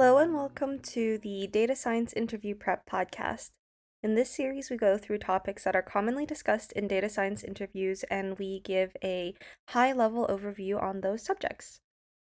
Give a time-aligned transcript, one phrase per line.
[0.00, 3.50] Hello and welcome to the Data Science Interview Prep podcast.
[4.02, 8.02] In this series, we go through topics that are commonly discussed in data science interviews
[8.04, 9.34] and we give a
[9.68, 11.80] high level overview on those subjects.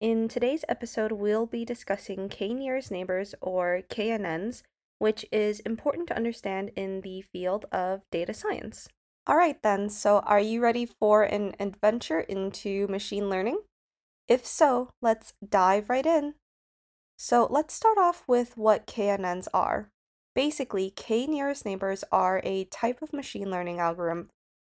[0.02, 4.64] In today's episode, we'll be discussing K nearest neighbors or KNNs,
[4.98, 8.90] which is important to understand in the field of data science.
[9.28, 13.60] All right, then, so are you ready for an adventure into machine learning?
[14.28, 16.34] If so, let's dive right in.
[17.22, 19.92] So let's start off with what KNNs are.
[20.34, 24.30] Basically, K nearest neighbors are a type of machine learning algorithm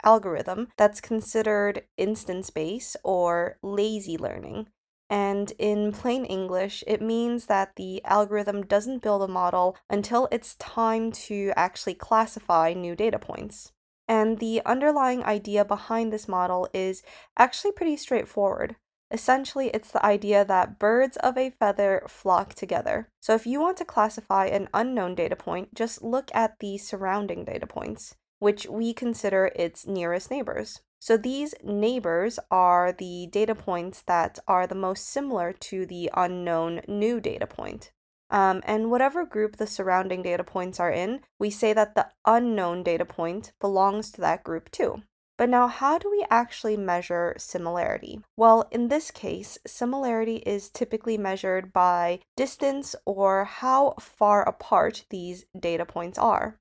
[0.03, 4.67] algorithm that's considered instance based or lazy learning.
[5.09, 10.57] And in plain English, it means that the algorithm doesn't build a model until it's
[10.57, 13.71] time to actually classify new data points.
[14.09, 17.05] And the underlying idea behind this model is
[17.39, 18.75] actually pretty straightforward.
[19.13, 23.09] Essentially, it's the idea that birds of a feather flock together.
[23.21, 27.45] So, if you want to classify an unknown data point, just look at the surrounding
[27.45, 30.81] data points, which we consider its nearest neighbors.
[30.99, 36.81] So, these neighbors are the data points that are the most similar to the unknown
[36.89, 37.93] new data point.
[38.31, 42.83] Um, and whatever group the surrounding data points are in, we say that the unknown
[42.83, 45.03] data point belongs to that group too.
[45.43, 48.21] But now, how do we actually measure similarity?
[48.37, 55.45] Well, in this case, similarity is typically measured by distance or how far apart these
[55.59, 56.61] data points are.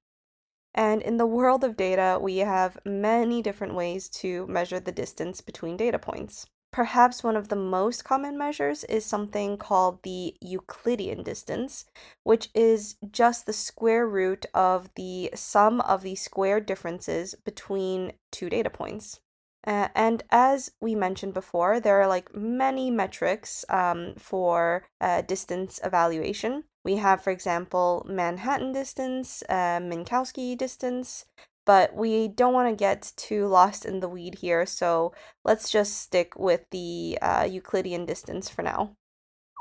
[0.74, 5.42] And in the world of data, we have many different ways to measure the distance
[5.42, 6.48] between data points.
[6.72, 11.86] Perhaps one of the most common measures is something called the Euclidean distance,
[12.24, 18.50] which is just the square root of the sum of the square differences between two
[18.50, 19.20] data points.
[19.68, 25.80] Uh, and as we mentioned before, there are like many metrics um, for uh, distance
[25.84, 26.64] evaluation.
[26.84, 31.26] We have, for example, Manhattan distance, uh, Minkowski distance,
[31.66, 35.14] but we don't want to get too lost in the weed here, so
[35.44, 38.96] let's just stick with the uh, Euclidean distance for now.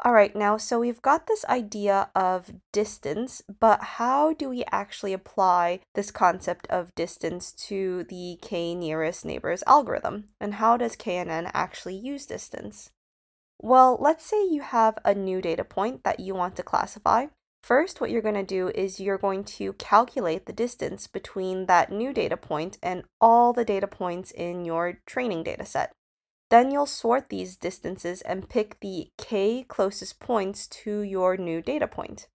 [0.03, 5.13] All right, now, so we've got this idea of distance, but how do we actually
[5.13, 10.29] apply this concept of distance to the k nearest neighbors algorithm?
[10.41, 12.91] And how does KNN actually use distance?
[13.59, 17.27] Well, let's say you have a new data point that you want to classify,
[17.63, 21.93] First, what you're going to do is you're going to calculate the distance between that
[21.93, 25.93] new data point and all the data points in your training data set.
[26.51, 31.87] Then you'll sort these distances and pick the k closest points to your new data
[31.87, 32.27] point.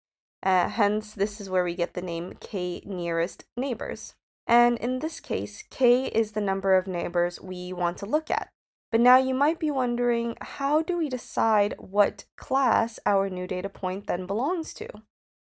[0.42, 4.16] Uh, hence, this is where we get the name k nearest neighbors.
[4.48, 8.48] And in this case, k is the number of neighbors we want to look at.
[8.92, 13.68] But now you might be wondering how do we decide what class our new data
[13.68, 14.88] point then belongs to?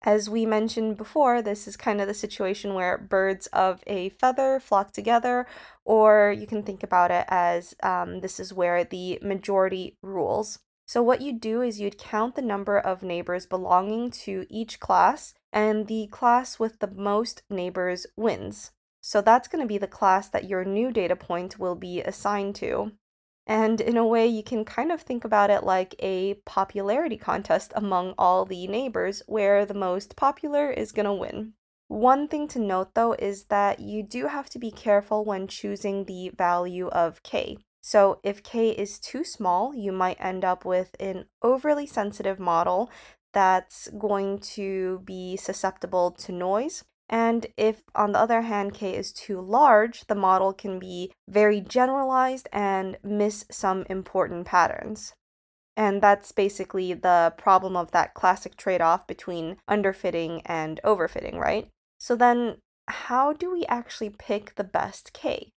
[0.03, 4.59] As we mentioned before, this is kind of the situation where birds of a feather
[4.59, 5.45] flock together,
[5.83, 10.59] or you can think about it as um, this is where the majority rules.
[10.85, 15.33] So, what you do is you'd count the number of neighbors belonging to each class,
[15.51, 18.71] and the class with the most neighbors wins.
[19.01, 22.55] So, that's going to be the class that your new data point will be assigned
[22.55, 22.93] to.
[23.49, 27.73] And in a way, you can kind of think about it like a popularity contest
[27.75, 31.53] among all the neighbors, where the most popular is going to win.
[31.87, 36.05] One thing to note though is that you do have to be careful when choosing
[36.05, 37.57] the value of k.
[37.81, 42.91] So, if k is too small, you might end up with an overly sensitive model
[43.33, 49.11] that's going to be susceptible to noise and if, on the other hand, k is
[49.11, 55.13] too large, the model can be very generalized and miss some important patterns.
[55.75, 61.69] And that's basically the problem of that classic trade off between underfitting and overfitting, right?
[61.97, 65.51] So then, how do we actually pick the best k?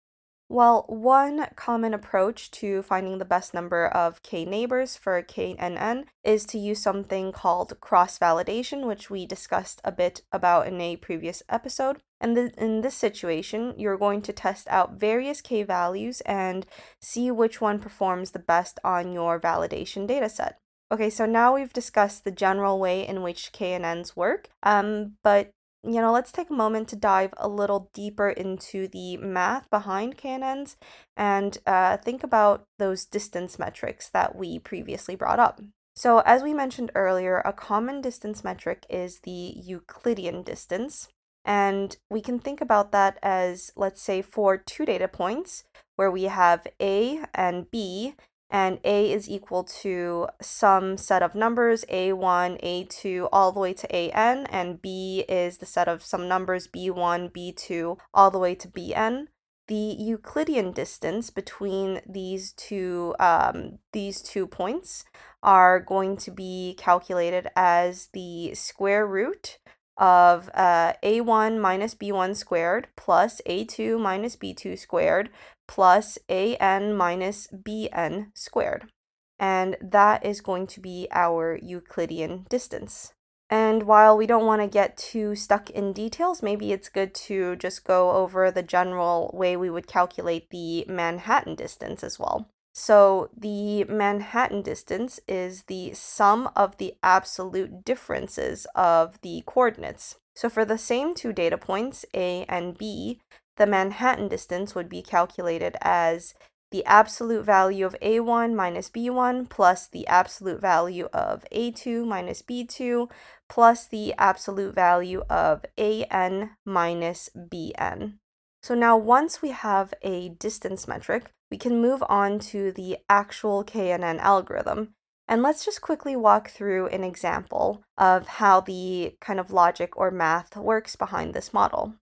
[0.53, 6.45] Well, one common approach to finding the best number of k neighbors for KNN is
[6.47, 11.45] to use something called cross validation, which we discussed a bit about in a previous
[11.49, 11.99] episode.
[12.21, 16.67] And in this situation, you're going to test out various k values and
[17.01, 20.55] see which one performs the best on your validation dataset.
[20.91, 26.01] Okay, so now we've discussed the general way in which KNNs work, um, but you
[26.01, 30.77] know, let's take a moment to dive a little deeper into the math behind KNNs
[31.17, 35.61] and uh, think about those distance metrics that we previously brought up.
[35.97, 41.09] So, as we mentioned earlier, a common distance metric is the Euclidean distance.
[41.45, 45.65] And we can think about that as, let's say, for two data points
[45.97, 48.15] where we have A and B,
[48.51, 53.95] and a is equal to some set of numbers a1, a2, all the way to
[53.95, 58.69] an, and b is the set of some numbers b1, b2, all the way to
[58.69, 59.29] bn.
[59.69, 65.05] The Euclidean distance between these two um, these two points
[65.45, 69.59] are going to be calculated as the square root
[69.97, 75.29] of uh, a1 minus b1 squared plus a2 minus b2 squared
[75.71, 78.91] plus an minus bn squared.
[79.39, 83.13] And that is going to be our Euclidean distance.
[83.49, 87.55] And while we don't want to get too stuck in details, maybe it's good to
[87.55, 92.49] just go over the general way we would calculate the Manhattan distance as well.
[92.83, 100.17] So the Manhattan distance is the sum of the absolute differences of the coordinates.
[100.35, 103.21] So for the same two data points, A and B,
[103.59, 106.33] the Manhattan distance would be calculated as
[106.71, 113.11] the absolute value of A1 minus B1 plus the absolute value of A2 minus B2
[113.51, 118.15] plus the absolute value of AN minus BN.
[118.63, 123.65] So now once we have a distance metric, we can move on to the actual
[123.65, 124.95] KNN algorithm.
[125.27, 130.11] And let's just quickly walk through an example of how the kind of logic or
[130.11, 131.95] math works behind this model.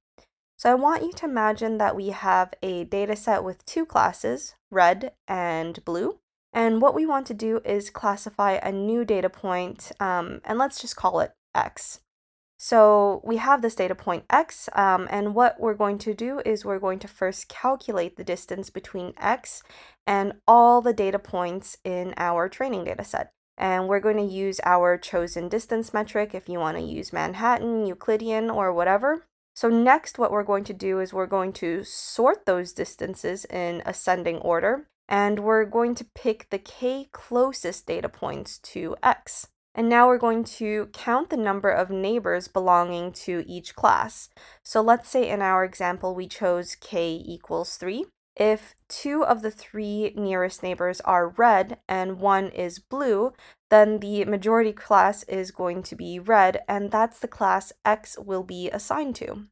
[0.56, 4.54] So I want you to imagine that we have a data set with two classes,
[4.70, 6.18] red and blue.
[6.52, 10.80] And what we want to do is classify a new data point, um, and let's
[10.80, 12.00] just call it x.
[12.60, 16.64] So we have this data point x, um, and what we're going to do is
[16.64, 19.62] we're going to first calculate the distance between x
[20.08, 23.32] and all the data points in our training data set.
[23.56, 27.87] And we're going to use our chosen distance metric if you want to use Manhattan,
[27.87, 29.26] Euclidean, or whatever.
[29.55, 33.82] So next, what we're going to do is we're going to sort those distances in
[33.87, 39.49] ascending order, and we're going to pick the k closest data points to x.
[39.78, 44.28] And now we're going to count the number of neighbors belonging to each class.
[44.64, 48.06] So let's say in our example we chose k equals 3.
[48.34, 53.34] If two of the three nearest neighbors are red and one is blue,
[53.70, 58.42] then the majority class is going to be red, and that's the class x will
[58.42, 59.44] be assigned to.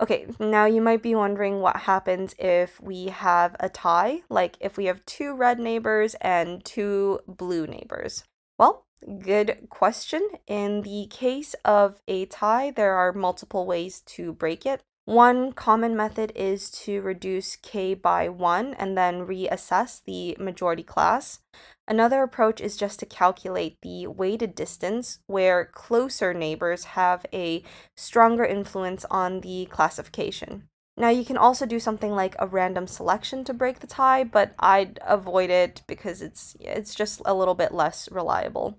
[0.00, 4.76] Okay, now you might be wondering what happens if we have a tie, like if
[4.76, 8.24] we have two red neighbors and two blue neighbors.
[8.58, 10.28] Well, Good question.
[10.46, 14.82] In the case of a tie, there are multiple ways to break it.
[15.06, 21.40] One common method is to reduce k by 1 and then reassess the majority class.
[21.88, 27.64] Another approach is just to calculate the weighted distance, where closer neighbors have a
[27.96, 30.68] stronger influence on the classification.
[30.96, 34.54] Now, you can also do something like a random selection to break the tie, but
[34.58, 38.78] I'd avoid it because it's it's just a little bit less reliable.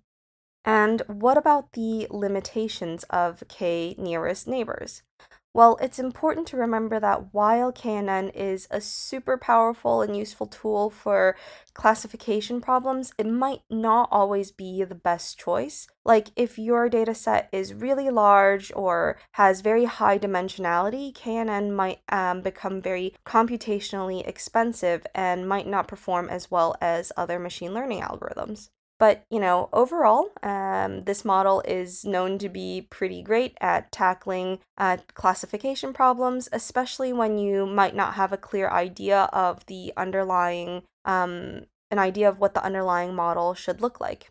[0.64, 5.02] And what about the limitations of k nearest neighbors?
[5.54, 10.90] Well, it's important to remember that while KNN is a super powerful and useful tool
[10.90, 11.36] for
[11.74, 15.88] classification problems, it might not always be the best choice.
[16.06, 22.00] Like, if your data set is really large or has very high dimensionality, KNN might
[22.08, 28.02] um, become very computationally expensive and might not perform as well as other machine learning
[28.02, 28.70] algorithms.
[29.02, 34.60] But, you know, overall, um, this model is known to be pretty great at tackling
[34.78, 40.84] uh, classification problems, especially when you might not have a clear idea of the underlying,
[41.04, 44.30] um, an idea of what the underlying model should look like.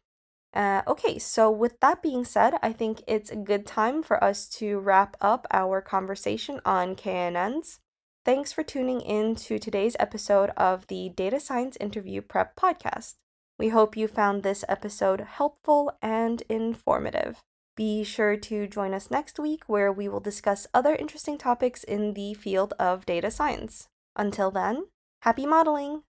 [0.54, 4.46] Uh, okay, so with that being said, I think it's a good time for us
[4.60, 7.80] to wrap up our conversation on KNNs.
[8.24, 13.14] Thanks for tuning in to today's episode of the Data Science Interview Prep Podcast.
[13.60, 17.40] We hope you found this episode helpful and informative.
[17.76, 22.14] Be sure to join us next week where we will discuss other interesting topics in
[22.14, 23.86] the field of data science.
[24.16, 24.86] Until then,
[25.20, 26.04] happy modeling!